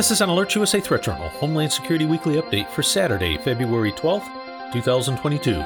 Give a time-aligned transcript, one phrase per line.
[0.00, 4.72] This is an Alerts USA Threat Journal Homeland Security Weekly Update for Saturday, February 12th,
[4.72, 5.62] 2022.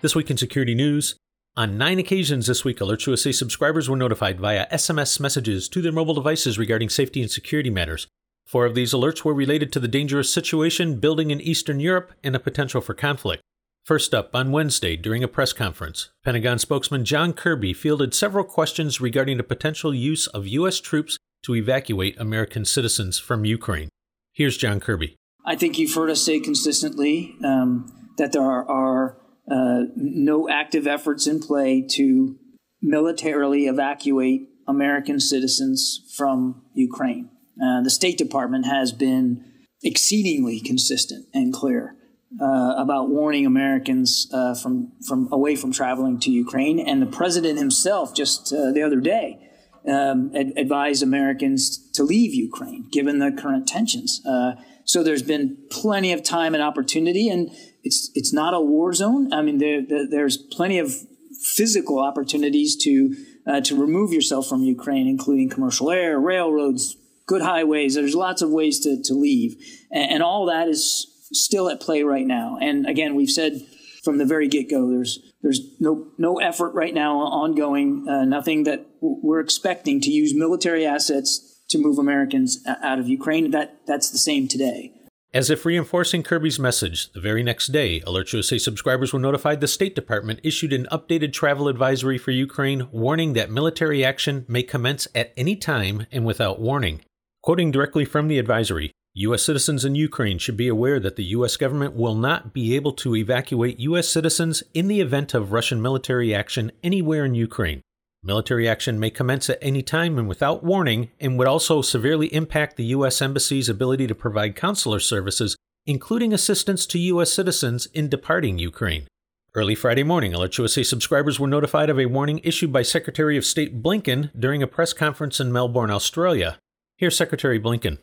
[0.00, 1.14] This week in security news,
[1.56, 5.92] on nine occasions this week, Alerts USA subscribers were notified via SMS messages to their
[5.92, 8.08] mobile devices regarding safety and security matters.
[8.44, 12.34] Four of these alerts were related to the dangerous situation building in Eastern Europe and
[12.34, 13.44] a potential for conflict.
[13.88, 19.00] First up, on Wednesday, during a press conference, Pentagon spokesman John Kirby fielded several questions
[19.00, 20.78] regarding the potential use of U.S.
[20.78, 23.88] troops to evacuate American citizens from Ukraine.
[24.34, 25.16] Here's John Kirby.
[25.46, 29.16] I think you've heard us say consistently um, that there are, are
[29.50, 32.36] uh, no active efforts in play to
[32.82, 37.30] militarily evacuate American citizens from Ukraine.
[37.58, 39.50] Uh, the State Department has been
[39.82, 41.94] exceedingly consistent and clear
[42.40, 47.58] uh, about warning Americans uh, from from away from traveling to Ukraine, and the president
[47.58, 49.48] himself just uh, the other day
[49.88, 54.20] um, ad- advised Americans to leave Ukraine given the current tensions.
[54.26, 54.52] Uh,
[54.84, 57.50] so there's been plenty of time and opportunity, and
[57.82, 59.32] it's it's not a war zone.
[59.32, 60.94] I mean, there, there, there's plenty of
[61.42, 67.94] physical opportunities to uh, to remove yourself from Ukraine, including commercial air, railroads, good highways.
[67.94, 69.56] There's lots of ways to, to leave,
[69.90, 72.58] and, and all that is still at play right now.
[72.60, 73.60] And again, we've said
[74.04, 78.64] from the very get go, there's there's no no effort right now ongoing, uh, nothing
[78.64, 83.50] that we're expecting to use military assets to move Americans out of Ukraine.
[83.50, 84.92] That that's the same today.
[85.34, 89.68] As if reinforcing Kirby's message, the very next day, Alerts USA subscribers were notified the
[89.68, 95.06] State Department issued an updated travel advisory for Ukraine, warning that military action may commence
[95.14, 97.02] at any time and without warning.
[97.42, 99.42] Quoting directly from the advisory, U.S.
[99.42, 101.56] citizens in Ukraine should be aware that the U.S.
[101.56, 104.06] government will not be able to evacuate U.S.
[104.06, 107.82] citizens in the event of Russian military action anywhere in Ukraine.
[108.22, 112.76] Military action may commence at any time and without warning, and would also severely impact
[112.76, 113.20] the U.S.
[113.20, 117.32] Embassy's ability to provide consular services, including assistance to U.S.
[117.32, 119.08] citizens in departing Ukraine.
[119.52, 123.44] Early Friday morning, Alerts USA subscribers were notified of a warning issued by Secretary of
[123.44, 126.56] State Blinken during a press conference in Melbourne, Australia.
[126.96, 127.98] Here's Secretary Blinken.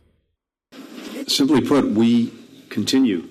[1.27, 2.31] Simply put, we
[2.69, 3.27] continue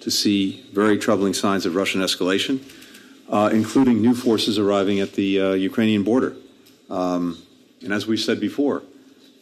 [0.00, 2.60] to see very troubling signs of Russian escalation,
[3.28, 6.34] uh, including new forces arriving at the uh, Ukrainian border.
[6.88, 7.40] Um,
[7.82, 8.82] and as we said before,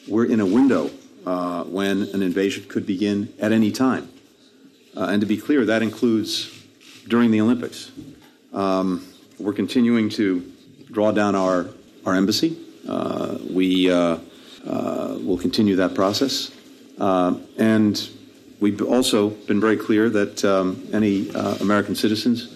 [0.06, 0.90] we're in a window
[1.24, 4.10] uh, when an invasion could begin at any time.
[4.94, 6.50] Uh, and to be clear, that includes
[7.08, 7.90] during the Olympics.
[8.52, 9.06] Um,
[9.38, 10.50] we're continuing to
[10.90, 11.66] draw down our,
[12.04, 12.58] our embassy.
[12.86, 14.18] Uh, we uh,
[14.64, 16.50] will continue that process.
[16.98, 18.10] Uh, and
[18.60, 22.48] we've also been very clear that um, any uh, American citizens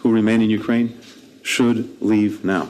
[0.00, 0.98] who remain in Ukraine
[1.42, 2.68] should leave now.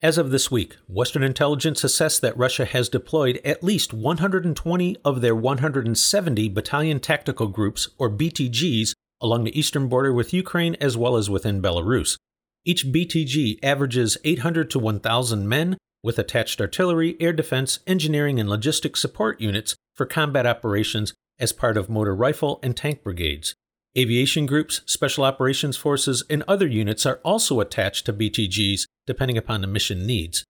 [0.00, 5.20] As of this week, Western intelligence assessed that Russia has deployed at least 120 of
[5.20, 11.16] their 170 battalion tactical groups, or BTGs, along the eastern border with Ukraine as well
[11.16, 12.16] as within Belarus.
[12.64, 19.00] Each BTG averages 800 to 1,000 men with attached artillery, air defense, engineering, and logistics
[19.00, 23.54] support units for combat operations as part of motor rifle and tank brigades.
[23.96, 29.60] Aviation groups, special operations forces, and other units are also attached to BTGs depending upon
[29.60, 30.44] the mission needs.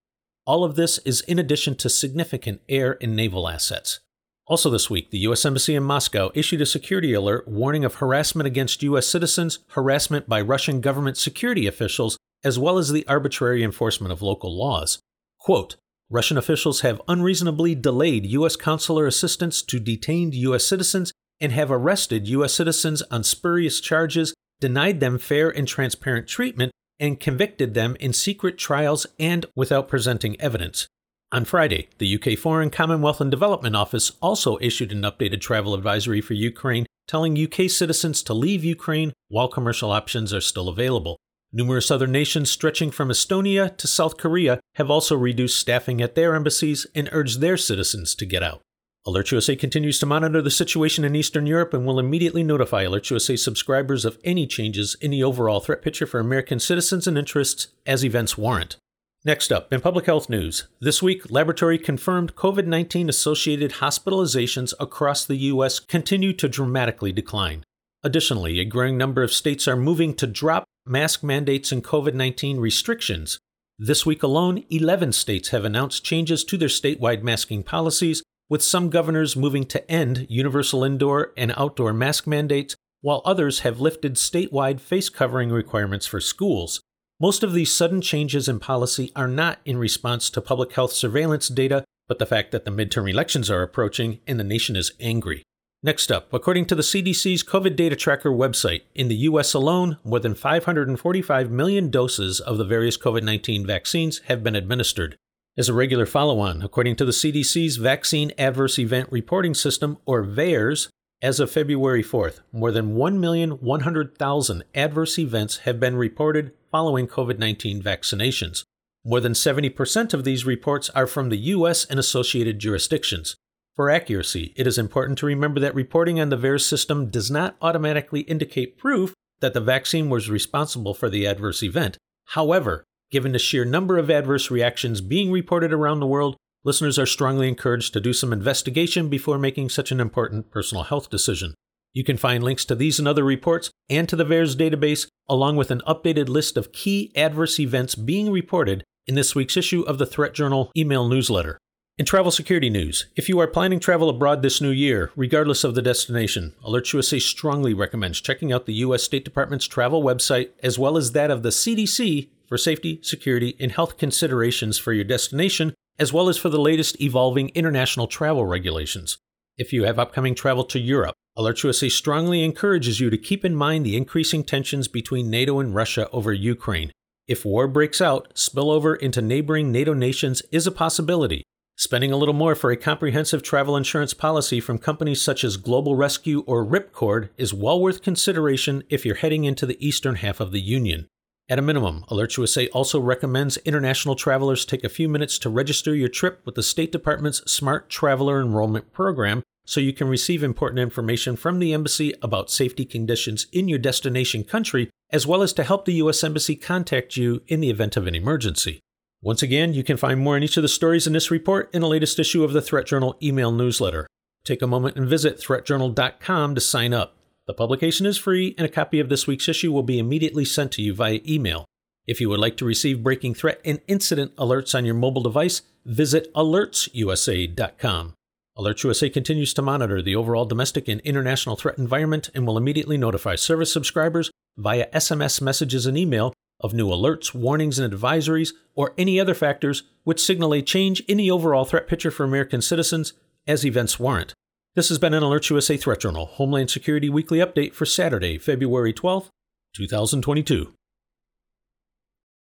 [0.45, 4.01] All of this is in addition to significant air and naval assets.
[4.47, 5.45] Also, this week, the U.S.
[5.45, 9.07] Embassy in Moscow issued a security alert warning of harassment against U.S.
[9.07, 14.57] citizens, harassment by Russian government security officials, as well as the arbitrary enforcement of local
[14.57, 15.01] laws.
[15.39, 15.77] Quote,
[16.11, 18.57] Russian officials have unreasonably delayed U.S.
[18.57, 20.67] consular assistance to detained U.S.
[20.67, 22.55] citizens and have arrested U.S.
[22.55, 28.57] citizens on spurious charges, denied them fair and transparent treatment, and convicted them in secret
[28.57, 30.89] trials and without presenting evidence.
[31.31, 36.23] On Friday, the UK Foreign, Commonwealth and Development Office also issued an updated travel advisory
[36.23, 41.18] for Ukraine, telling UK citizens to leave Ukraine while commercial options are still available.
[41.51, 46.35] Numerous other nations stretching from Estonia to South Korea have also reduced staffing at their
[46.35, 48.61] embassies and urged their citizens to get out.
[49.07, 53.09] Alerts USA continues to monitor the situation in Eastern Europe and will immediately notify Alerts
[53.09, 57.69] USA subscribers of any changes in the overall threat picture for American citizens and interests
[57.87, 58.77] as events warrant.
[59.25, 65.25] Next up, in public health news, this week, laboratory confirmed COVID 19 associated hospitalizations across
[65.25, 65.81] the U.S.
[65.81, 67.65] continue to dramatically decline.
[68.05, 72.59] Additionally, a growing number of states are moving to drop mask mandates and COVID 19
[72.59, 73.39] restrictions.
[73.79, 78.91] This week alone, 11 states have announced changes to their statewide masking policies, with some
[78.91, 84.81] governors moving to end universal indoor and outdoor mask mandates, while others have lifted statewide
[84.81, 86.81] face covering requirements for schools.
[87.21, 91.49] Most of these sudden changes in policy are not in response to public health surveillance
[91.49, 95.43] data, but the fact that the midterm elections are approaching and the nation is angry.
[95.81, 100.19] Next up, according to the CDC's COVID data tracker website, in the US alone, more
[100.19, 105.17] than 545 million doses of the various COVID 19 vaccines have been administered.
[105.57, 110.25] As a regular follow on, according to the CDC's Vaccine Adverse Event Reporting System, or
[110.25, 110.89] VAERS,
[111.23, 117.83] as of February 4th, more than 1,100,000 adverse events have been reported following COVID 19
[117.83, 118.65] vaccinations.
[119.05, 121.85] More than 70% of these reports are from the U.S.
[121.85, 123.37] and associated jurisdictions.
[123.79, 127.55] For accuracy, it is important to remember that reporting on the VAERS system does not
[127.63, 131.97] automatically indicate proof that the vaccine was responsible for the adverse event.
[132.31, 132.83] However,
[133.13, 137.47] given the sheer number of adverse reactions being reported around the world, listeners are strongly
[137.47, 141.55] encouraged to do some investigation before making such an important personal health decision.
[141.93, 145.55] You can find links to these and other reports and to the VAERS database, along
[145.55, 149.99] with an updated list of key adverse events being reported in this week's issue of
[149.99, 151.61] the Threat Journal email newsletter.
[151.99, 155.75] In travel security news, if you are planning travel abroad this new year, regardless of
[155.75, 159.03] the destination, Alerts USA strongly recommends checking out the U.S.
[159.03, 163.73] State Department's travel website as well as that of the CDC for safety, security, and
[163.73, 169.19] health considerations for your destination, as well as for the latest evolving international travel regulations.
[169.57, 173.57] If you have upcoming travel to Europe, Alerts USA strongly encourages you to keep in
[173.57, 176.93] mind the increasing tensions between NATO and Russia over Ukraine.
[177.27, 181.43] If war breaks out, spillover into neighboring NATO nations is a possibility,
[181.81, 185.95] Spending a little more for a comprehensive travel insurance policy from companies such as Global
[185.95, 190.51] Rescue or Ripcord is well worth consideration if you're heading into the eastern half of
[190.51, 191.07] the Union.
[191.49, 195.95] At a minimum, Alerts USA also recommends international travelers take a few minutes to register
[195.95, 200.81] your trip with the State Department's Smart Traveler Enrollment Program so you can receive important
[200.81, 205.63] information from the Embassy about safety conditions in your destination country, as well as to
[205.63, 206.25] help the U.S.
[206.25, 208.81] Embassy contact you in the event of an emergency.
[209.21, 211.81] Once again, you can find more on each of the stories in this report in
[211.81, 214.07] the latest issue of the Threat Journal email newsletter.
[214.45, 217.17] Take a moment and visit threatjournal.com to sign up.
[217.47, 220.71] The publication is free, and a copy of this week's issue will be immediately sent
[220.73, 221.65] to you via email.
[222.07, 225.63] If you would like to receive breaking threat and incident alerts on your mobile device,
[225.85, 228.15] visit alertsusa.com.
[228.57, 232.97] Alerts USA continues to monitor the overall domestic and international threat environment and will immediately
[232.97, 238.95] notify service subscribers via SMS messages and email of new alerts, warnings, and advisories, or
[238.99, 243.13] any other factors which signal a change in the overall threat picture for American citizens
[243.47, 244.35] as events warrant.
[244.75, 248.93] This has been an Alerts USA Threat Journal Homeland Security Weekly Update for Saturday, February
[248.93, 249.31] 12,
[249.75, 250.73] 2022.